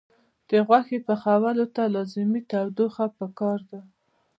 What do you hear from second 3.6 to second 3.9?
ده.